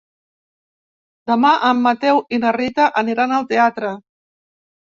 Demà 1.31 1.51
en 1.67 1.83
Mateu 1.89 2.23
i 2.37 2.41
na 2.45 2.55
Rita 2.57 2.89
aniran 3.05 3.39
al 3.39 3.49
teatre. 3.55 3.95